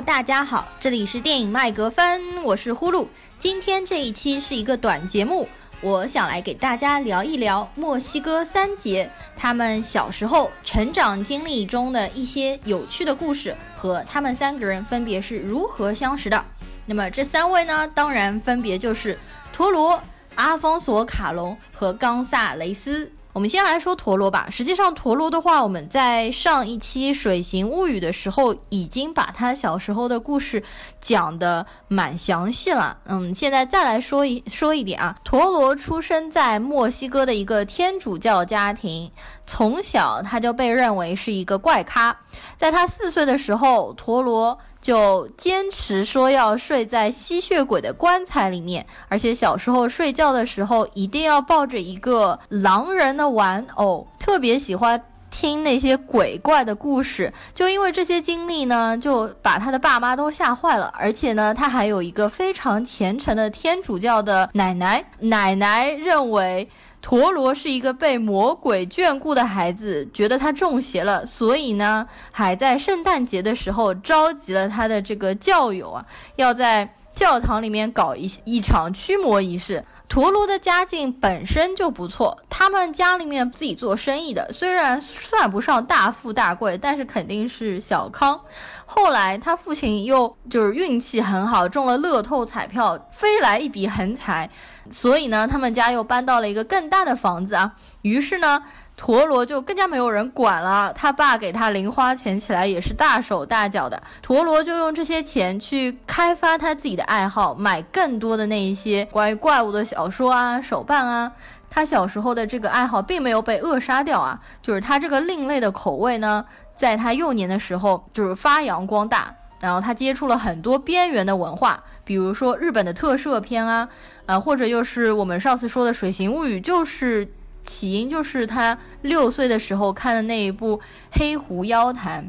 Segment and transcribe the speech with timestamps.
[0.00, 3.06] 大家好，这里是电影麦格芬，我是呼噜。
[3.36, 5.48] 今天这一期是一个短节目，
[5.80, 16.44] 我想来给大家聊一聊墨西哥三杰他们小时候成长经历中的一些有趣的故事，和他们三个人分别是如何相识的。
[16.86, 19.18] 那么这三位呢，当然分别就是
[19.52, 20.00] 陀螺、
[20.36, 23.10] 阿方索卡隆和冈萨雷斯。
[23.38, 24.48] 我们先来说陀螺吧。
[24.50, 30.60] 实际上，陀螺的话，我们在上一期《水形物语》的时候已经把他小时候的故事
[31.00, 32.98] 讲的蛮详细了。
[33.04, 35.16] 嗯，现在再来说一说一点啊。
[35.22, 39.12] 陀螺出生在墨西哥的一个天主教家庭，
[39.46, 42.18] 从小他就被认为是一个怪咖。
[42.56, 44.58] 在他四岁的时候，陀螺。
[44.80, 57.30] 就坚持说要睡在吸血鬼的棺材里面，而且小时候睡觉的时候一定要抱着一个狼人的玩偶，特别喜欢听那些鬼怪的故事。
[57.56, 60.94] 就因为这些经历呢，就把他的爸妈都吓坏了。
[60.96, 66.68] 而且呢，他还有一个非常虔诚的天主教的奶奶，奶奶认为。
[67.00, 76.04] 陀螺是一个被魔鬼眷顾的孩子，觉得他中邪了，所以呢，还在圣诞节的时候召集了他的这个教友啊，
[76.36, 79.84] 要在教堂里面搞一一场驱魔仪式。
[80.08, 88.40] 陀螺的家境本身就不错，他们家里面自己做生意的，虽然算不上大富大贵，但是肯定是小康。
[88.86, 94.48] 后来他父亲又就是运气很好，中了乐透彩票，飞来一笔横财，
[94.90, 97.74] 所以呢，他们家又搬到了一个更大的房子啊。
[98.02, 98.62] 于是呢。
[99.00, 104.02] 陀螺就更加没有人管了，他爸给他零花钱起来也是大手大脚的。
[104.22, 111.30] 陀螺就用这些钱去开发他自己的爱好，买更多的那一些关于怪物的小说啊、手办啊。
[111.70, 119.32] 他小时候的这个爱好并没有被扼杀掉啊，就是他这个另类的口味呢，在他幼年的时候就是发扬光大。
[119.60, 123.88] 然后他接触了很多边缘的文化，比如说日本的特摄片啊，
[124.24, 127.28] 啊，或者又是我们上次说的《水形物语》，就是。
[127.64, 130.78] 起因就是他六岁的时候看的那一部
[131.12, 132.24] 《黑狐妖谈》。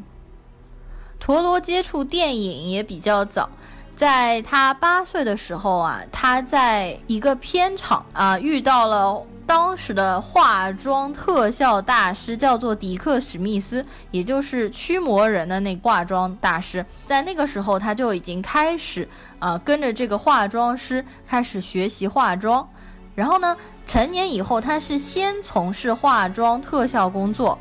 [1.18, 3.48] 陀螺接触电影也比较早，
[3.96, 16.86] 在他八岁的时候啊，他在一个片场啊遇到了当时的化妆特效大师，叫做迪克史密斯，也就是驱魔人的那化妆大师。
[17.04, 19.08] 在那个时候，他就已经开始
[19.40, 22.70] 啊跟着这个化妆师开始学习化妆。
[23.16, 23.56] 然后呢，
[23.88, 27.58] 成年以后，他是先从事化妆特效工作，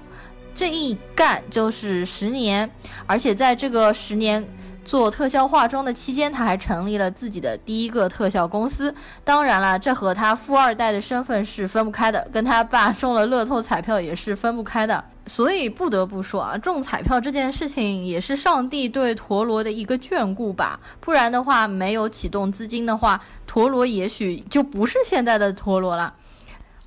[0.54, 2.70] 这一干就是十年，
[3.08, 4.48] 而且在这个十年。
[4.90, 8.92] 做特效化妆的期间，他还成立了自己的第一个特效公司。
[9.24, 15.06] 当然了，这和他富二代的身份是分不开的，跟他爸中了乐透彩票也是分不开的。
[15.28, 20.80] 所以不得不说啊，中彩票这件事情也是上帝对陀螺的一个眷顾吧。
[21.00, 26.12] 不然的话，没有启动资金的话，陀螺也许就不是现在的陀螺了。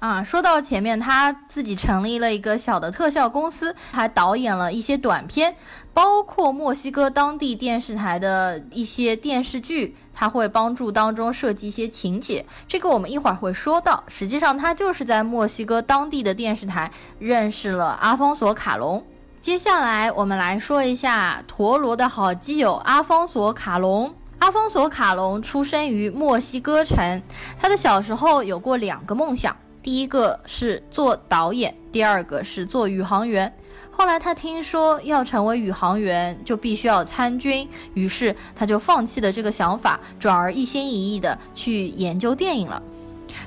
[0.03, 5.55] 啊，说到前面，他自己成立了一个小的特效公司，还导演了一些短片，
[5.95, 12.45] 包括墨西哥当地电视台的一些电视剧，他会帮助当中设计一些情节。
[12.67, 14.03] 这个我们一会儿会说到。
[14.09, 16.91] 实际上，他就是在墨西哥当地的电视台
[17.21, 19.07] 认识了阿方索卡隆。
[19.41, 24.13] 接下来，我们来说一下陀螺的好基友阿方索卡隆。
[24.41, 27.23] 阿方索卡隆出生于墨西哥城，
[27.61, 29.57] 他的小时候有过两个梦想。
[29.83, 33.53] 第一个是做导演，第二个是做宇航员。
[33.91, 42.83] 后来他听说要成为宇航员就必须要参军，于是他就放弃了这个想法，转而一心一意的去研究电影了。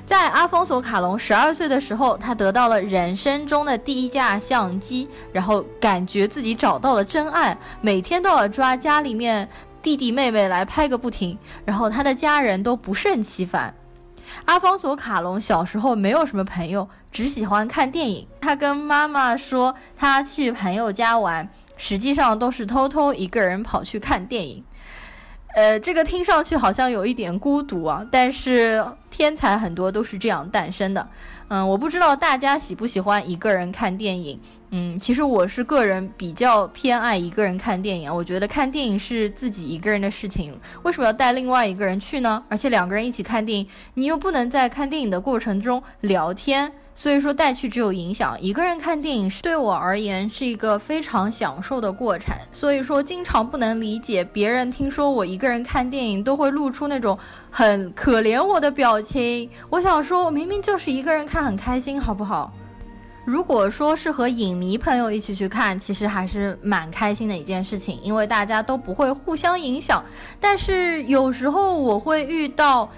[0.04, 9.48] 在阿方索卡隆十二岁的时候，他得到了人生中的第一架相机，然后感觉自己找到了真爱，每天都要抓家里面
[9.82, 13.74] 弟弟妹妹来拍个不停，然后他的家人都不胜其烦。
[14.44, 18.26] 阿方索卡隆小时候没有什么朋友，只喜欢看电影。
[18.40, 24.64] 他跟妈妈说他去朋友家玩，实际上都是偷偷一个人跑去看电影。
[25.54, 31.08] 呃，这个听上去好像有一点孤独啊，但是天才很多都是这样诞生的。
[31.48, 34.40] 嗯，我不知道大家喜不喜欢一个人看电影。
[34.70, 38.12] 嗯，其实我是个人比较偏爱一个人看电影。
[38.12, 42.42] 我觉得看电影是自己一个人的事情，为什么要带另外一个人去呢？
[42.48, 46.72] 而且两个人一起看电影，你又不能在看电影的过程中聊天。
[46.98, 52.34] 所以说带去只有影响，一个人看电影是对我而言是一个非常享受的过程。
[52.50, 57.16] 所以说经常不能理解别人听说我一个人看电影都会露出那种
[57.50, 59.48] 很可怜我的表情。
[59.68, 62.50] 我想说，我明明就是一个人看很开心，好不好？
[63.26, 70.02] 如果说是和影迷朋友一起去看，其实还是蛮开心的一件事情，因为大家都不会互相影响。
[70.40, 72.90] 但是有时候我会遇到。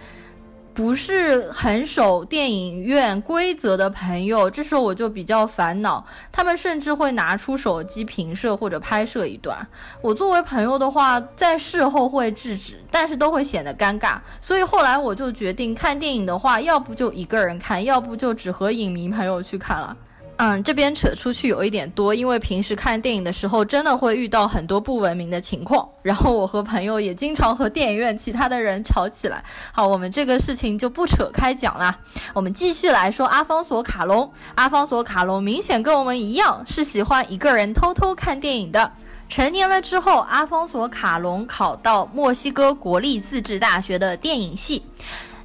[0.79, 6.07] 不是很守电影院规则的朋友，这时候我就比较烦恼。
[6.31, 9.59] 他们甚至会拿出手机平摄或者拍摄一段。
[10.01, 14.21] 我作为朋友的话，在事后会制止，但是都会显得尴尬。
[14.41, 19.97] 所以后来我就决定，看电影的话，要不就一个人看，要不就只和影迷朋友去看了。
[20.41, 25.89] 嗯，这边扯出去有一点多，因为平时看电影的时候，真的会遇到很多不文明的情况。
[26.01, 29.43] 然后我和朋友也经常和电影院其他的人吵起来。
[29.73, 31.99] 好，我们这个事情就不扯开讲了。
[32.35, 34.33] 我们继续来说阿方索卡隆。
[34.55, 38.93] 阿方索卡隆明显跟我们一样，是喜欢一个人偷偷看电影的。
[39.29, 44.85] 成年了之后，阿方索卡隆考到墨西哥国立自治大学的电影系，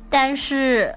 [0.08, 0.94] 但是。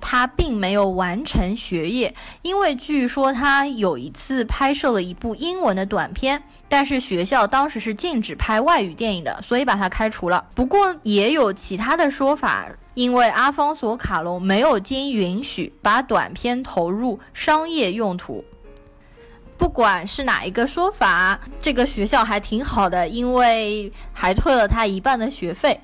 [0.00, 10.44] 他并没有完成学业，因为据说他有一次拍摄了一部英文的短片，但是学校当时是禁止拍外语电影的，所以把他开除了。
[10.54, 18.44] 不过也有其他的说法，因为阿方索卡隆没有经允许把短片投入商业用途。
[19.56, 25.78] 不管是哪一个说法，这个学校还挺好的，因为还退了他一半的学费。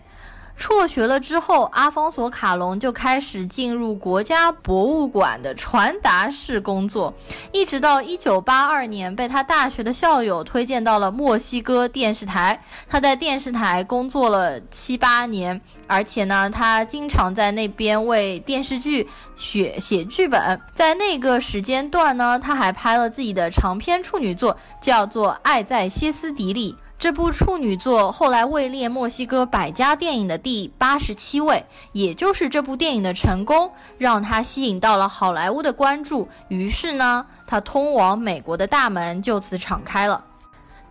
[0.56, 7.12] 辍学了之后，阿方索卡隆就开始进入国家博物馆的传达室工作，
[7.52, 12.60] 一直到一九八二年被他大学的校友推荐到了墨西哥电视台。
[12.88, 19.06] 他在电视台工作了七八年，而且呢，他经常在那边为电视剧
[19.36, 20.60] 写写剧本。
[20.74, 26.72] 在那个时间段呢，他还拍了自己的长篇处女作，叫做《爱在歇斯底里》。
[26.98, 36.26] 这部处女作后来位列墨西哥百家电影的第八十七位，也就是这部电影的成功，让他吸引到了好莱坞的关注。
[36.48, 40.24] 于是呢，他通往美国的大门就此敞开了。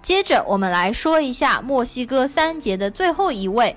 [0.04, 3.76] 接着，我们来说一下墨西哥三杰的最后一位，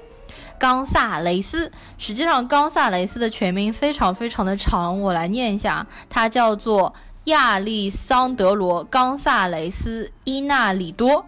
[0.58, 1.72] 冈萨雷斯。
[1.96, 11.24] 实际上，冈萨雷斯的全名非常非常的长，我来念一下，他叫做亚历桑德罗·冈萨雷斯·伊纳里多。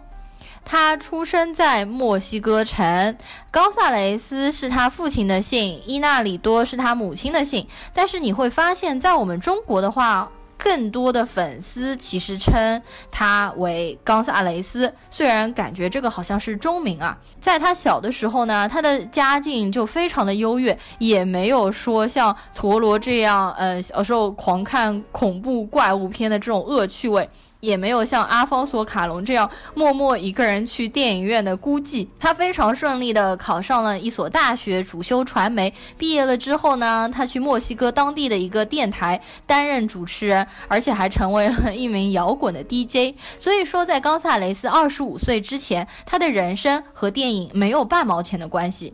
[0.63, 3.17] 他出生在墨西哥城，
[3.51, 7.67] 冈萨雷斯是他父亲的姓，伊纳里多是他母亲的姓。
[7.93, 17.17] 但是你会发现在我们中国的话，更多的粉丝其实称他为冈萨雷斯，虽然感觉这个好像是中名啊。
[17.41, 27.27] 在他小的时候呢，他的家境就非常的优越，也没有说像陀螺这样，呃，小时候狂看恐怖怪物片的这种恶趣味。
[27.61, 32.07] 也没有像阿方索卡隆这样默默一个人去电影院的孤寂。
[32.19, 35.73] 他非常顺利的考上了一所大学，主修传媒。
[35.97, 43.15] 毕业了之后呢，他去墨西哥当地的一个电台担任主持人，而且还成为了一名摇滚的 DJ。
[43.37, 48.93] 所以说，在冈萨雷斯二十五岁之前，他的人生和电影没有半毛钱的关系。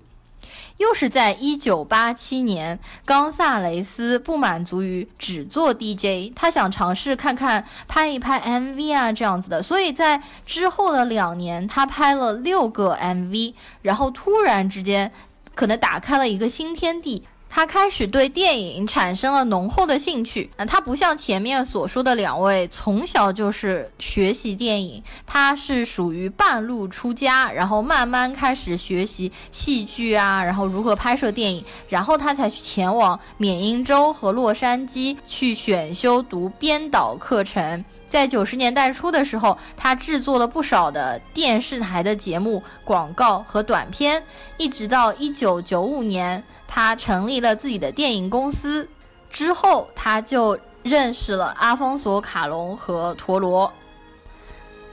[0.78, 15.12] 又是在一九八七年，冈萨雷斯不满足于只做 DJ，他想尝试看看拍一拍 MV 啊这样子的，所以在之后的两年，他拍了六个 MV，然后突然之间，
[15.56, 17.26] 可能打开了一个新天地。
[17.50, 20.50] 他开始对电影产生了浓厚的兴趣。
[20.58, 37.84] 那他不像前面所说的两位，从小就是学习电影，他是属于半路出家，然后慢慢开始学习戏剧啊，然后如何拍摄电影，然后他才去前往缅因州和洛杉矶去选修读编导课程。
[38.10, 44.24] 在九十年代初的时候，他制作了不少的电视台的节目、广告和短片，
[44.58, 48.88] 一直到一九九五年，他成立了自己的电影公司。
[49.30, 53.72] 之后，他就认识了阿方索·卡隆和陀螺。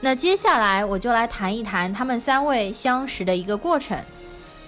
[0.01, 3.97] 那接下来，我就来谈一谈他们三位相识的一个过程。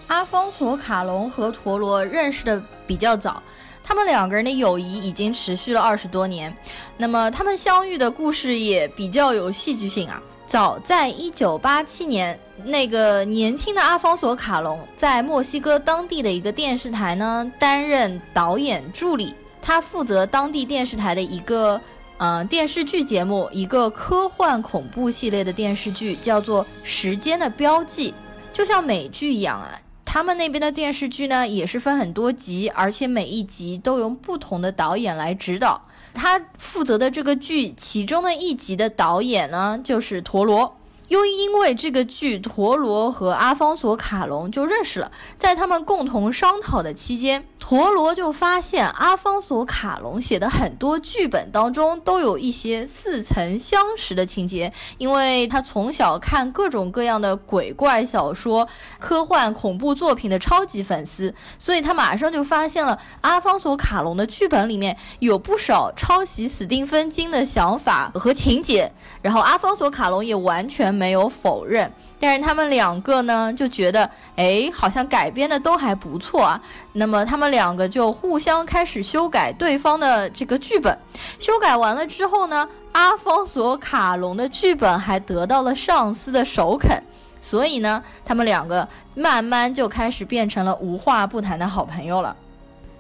[0.08, 3.44] 阿方索·卡隆和陀螺认识的比较早。
[3.88, 6.54] 他们两个人的友谊已经持续了二十多年，
[6.98, 10.22] 那么他们相遇的故事也比较有戏剧性啊。
[10.46, 21.80] 早在一九八七年，那个年轻的阿方索卡隆在墨西哥当地的一个电视台呢担任导演助理，他负责当地电视台的一个
[22.18, 28.12] 嗯电视剧节目，一个科幻恐怖系列的电视剧，叫做《时间的标记》，
[28.52, 29.80] 就像美剧一样啊。
[30.18, 35.80] 他们那边的电视剧呢，也是分很多集，而且每一集都由不同的导演来指导。
[36.12, 40.77] 他负责的这个剧，其中的一集的导演呢，就是陀螺。
[41.08, 45.12] 又因为这个剧，陀螺和阿方索卡隆就认识了。
[45.40, 54.74] 在他们共同商讨的期间，陀螺就发现阿方索卡隆写的很多剧本当中都有一些似曾相识的情节。
[54.98, 58.68] 因为他从小看各种各样的鬼怪小说、
[59.00, 68.92] 科幻恐怖作品的超级粉丝，所以他马上就发现了阿方索卡隆的剧本里面有不少抄袭史蒂芬金的想法和情节。
[69.22, 70.97] 然后阿方索卡隆也完全。
[70.98, 76.62] 没有否认，但是他们两个呢就觉得，哎，好像改编的都还不错啊。
[76.94, 80.98] 那么他们两个就互相开始修改对方的这个剧本。
[81.38, 87.02] 修改完了之后呢，阿方索卡隆的剧本还得到了上司的首肯，
[87.40, 92.36] 所以呢，他们两个慢慢就开始变成了无话不谈的好朋友了。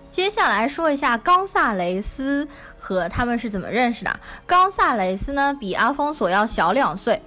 [0.09, 2.47] 接下来说一下冈萨雷斯
[2.96, 4.20] 和他们是怎么认识的。
[4.46, 7.22] 冈萨雷斯呢比阿方索要小两岁。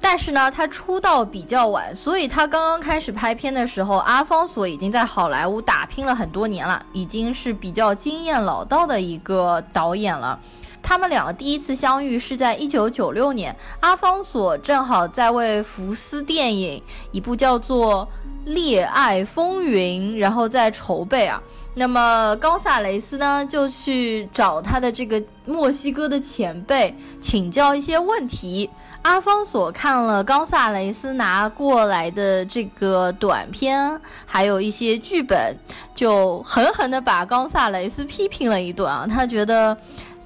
[0.00, 10.38] 但是呢，他出道比较晚，所以他刚刚开始拍片的时候，阿方索已经在好莱坞打拼了很多年了，已经是比较经验老道的一个导演了。
[10.82, 18.06] 他们两个第一次相遇是在一九九六年，阿方索正好在为福斯电影一部叫做
[18.52, 21.40] 《恋爱风云》，然后在筹备啊。
[21.74, 28.70] 那么冈萨雷斯呢，就去找他的这个墨西哥的前辈请教一些问题。
[29.02, 35.54] 阿方索看了冈萨雷斯拿过来的这个短片，还有一些剧本，
[35.94, 39.06] 就狠狠的把冈萨雷斯批评了一顿啊！
[39.06, 39.76] 他觉得。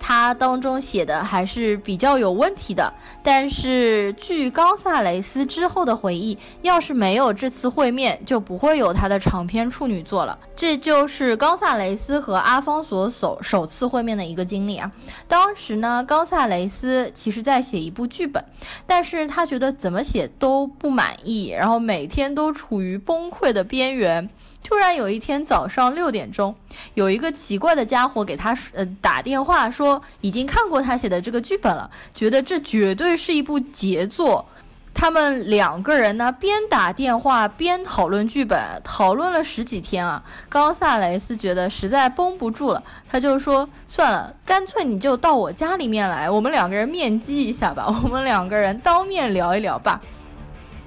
[0.08, 2.90] 他当中写的还是比较有问题的，
[3.22, 10.38] 但是据冈萨雷斯之后的回忆，要是没有这次会面，就不会有他的长篇处女作了。
[10.56, 14.90] 这就是冈萨雷斯和阿方索首首次会面的一个经历啊。
[15.28, 18.42] 当时呢，冈萨雷斯其实在写一部剧本，
[18.86, 24.26] 但是他觉得怎么写都不满意，然后每天都处于崩溃的边缘。
[24.62, 26.54] 突然有一天早上六点钟，
[26.94, 34.44] 有一个奇怪的家伙给他呃打电话说，已经看过他写的这个剧本了，觉得这绝对是一部杰作。
[34.94, 40.20] 他们两个人呢边打电话边讨论剧本，讨论了十几天啊。
[40.48, 50.00] 冈萨雷斯觉得实在绷不住了，他就说算了，干脆你就到我家里面来，我们两个人面基一下吧，我们两个人当面聊一聊吧。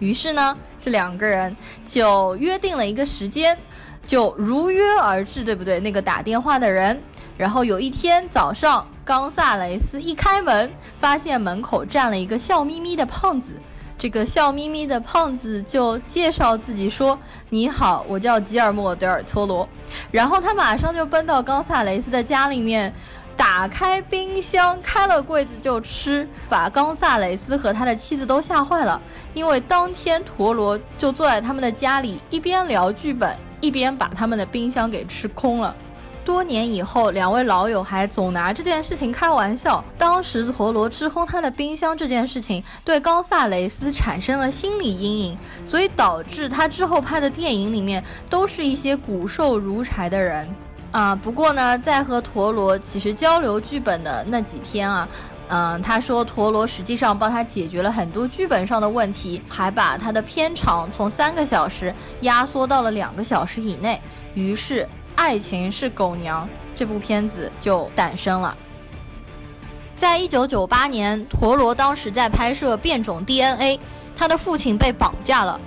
[0.02, 1.56] 于是呢，这两个人
[1.86, 3.56] 就约定了一个时间，
[4.08, 5.80] 就如约而至，对不对？
[5.80, 7.00] 那个打电话的人，
[7.38, 13.54] 然后有一天早上，冈萨雷斯一开门，发现门口站了一个笑眯眯的胖子。
[13.96, 19.70] 这个笑眯眯的胖子就介绍自己说：“你好，我叫吉尔莫·德尔托罗。”
[20.10, 22.92] 然后他马上就奔到冈萨雷斯的家里面。
[23.38, 29.02] 打开冰箱，开了柜子就吃，把冈萨雷斯和他的妻子都吓坏了。
[29.34, 35.76] 因为当天陀螺就坐在他们的家里，一边聊剧本，一边把他们的冰箱给吃空了。
[36.24, 39.84] 多年以后，两位老友还总拿这件事情开玩笑。
[39.98, 50.48] 当时陀螺吃空他的冰箱这件事情，对冈萨雷斯产生了心理阴影，所以导致他之后拍的电影里面都是一些骨瘦如柴的人。
[50.92, 55.08] 啊，不过呢，在和陀螺其实交流剧本的那几天啊，
[55.48, 64.02] 嗯，他说陀螺实际上帮他解决了很多剧本上的问题，还把他的片长从三个小时压缩到了两个小时以内。
[64.34, 64.84] 于是，
[65.16, 66.46] 《爱情是狗娘》
[66.76, 68.56] 这部片子就诞生了。
[69.96, 73.78] 在一九九八年，陀螺当时在拍摄《变种 DNA》，
[74.16, 75.60] 他的父亲被绑架了。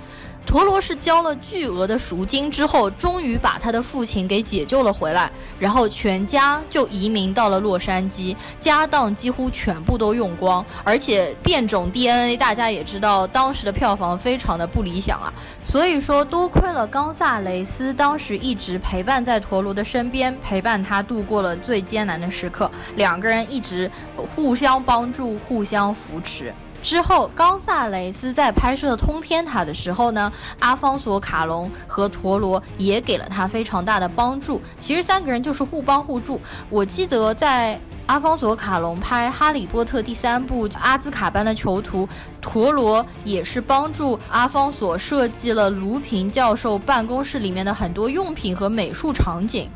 [0.45, 15.33] 陀螺是交了巨额的赎金之后，终于把他的父亲给解救了回来，然后全家就移民到了洛杉矶，家当几乎全部都用光，而且变种 DNA 大家也知道，当时的票房非常的不理想啊，
[15.63, 23.91] 所以说多亏了冈萨雷斯当时一直陪伴在陀螺的身边，陪伴他度过了最艰难的时刻，两个人一直
[24.35, 26.53] 互相帮助，互相扶持。
[26.85, 34.61] 之后，冈萨雷斯在拍摄《通天塔》的时候呢，阿方索卡隆和陀螺也给了他非常大的帮助。
[34.77, 36.39] 其实三个人就是互帮互助。
[36.69, 42.05] 我记得在阿方索卡隆拍《哈利波特》第三部《阿兹卡班的囚徒》，
[42.39, 49.67] 陀螺也是帮助阿方索设计了卢平教授办公室里面的很多用品和美术场景。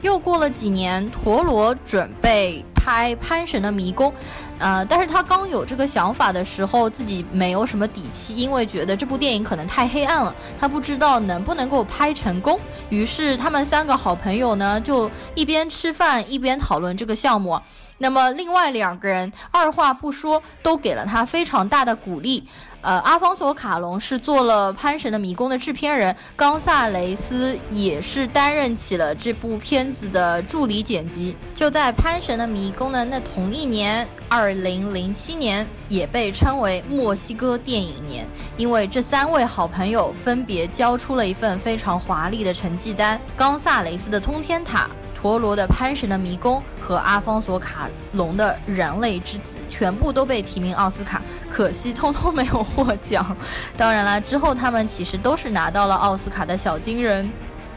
[0.00, 4.10] 又过了几年，陀螺准备拍《潘神的迷宫》，
[4.60, 12.60] 呃，但是他刚有这个想法的时候，自己没有什么底气，因为觉得这部电影可能太黑暗了，他不知道能不能够拍成功。
[12.90, 17.58] 于是他们三个好朋友呢，就一边吃饭一边讨论这个项目。
[18.02, 22.46] 那么另外两个人二话不说，都给了他非常大的鼓励。
[22.82, 31.36] 呃，阿方索·卡隆是做了《潘神的迷宫》的制片人，冈萨雷斯也是担任起了这部片子的助理剪辑。
[31.54, 44.88] 就在《潘神的迷宫》的那同一年，二零零七年，也被称为墨西哥电影年，因为这三位好朋友分别交出了一份非常华丽的成绩单：冈萨雷斯的《通天塔》。
[45.20, 53.36] 陀螺的《潘神的迷宫》和阿方索·卡隆的《人类之子》全部都被提名奥斯卡，可惜通通没有获奖。
[53.76, 57.30] 当然了，之后他们其实都是拿到了奥斯卡的小金人。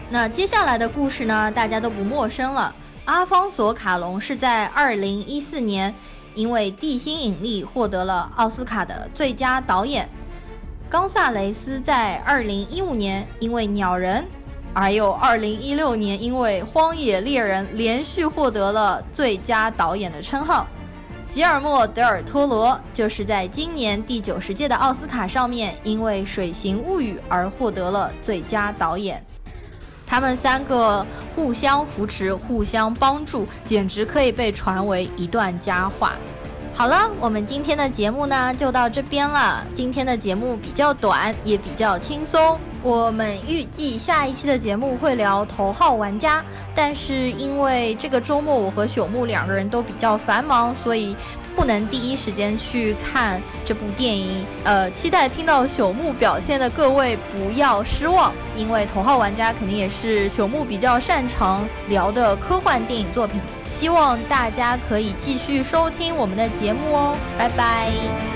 [0.09, 2.73] 那接下来的故事呢，大家都不陌生了。
[3.03, 5.93] 阿方索·卡隆是在2014年
[6.35, 10.07] 因为《地心引力》获得了奥斯卡的最佳导演。
[10.89, 14.23] 冈萨雷斯在2015年因为《鸟人》。
[14.73, 20.65] 而有2016年，因为《荒野猎人》连续获得了最佳导演的称号。
[21.29, 29.23] 吉尔莫·德尔托罗就是在今年第九十届的奥斯卡上面，因为《水形物语》而获得了最佳导演。
[30.05, 36.13] 他们三个互相扶持、互相帮助，简直可以被传为一段佳话。
[36.75, 39.63] 好了，我们今天的节目呢就到这边了。
[39.75, 42.59] 今天的节目比较短，也比较轻松。
[42.81, 46.39] 我们预计下一期的节目会聊《头号玩家》，
[46.73, 51.15] 但是因为这个周末我和朽木两个人都比较繁忙，所以
[51.55, 54.45] 不能第一时间去看这部电影。
[54.63, 63.39] 呃，期待听到朽木表现的各位不要失望，因为《头号玩家》肯定也是朽木比较擅长聊的科幻电影作品。
[63.69, 68.32] 希望大家可以继续收听我们的节目哦，拜拜。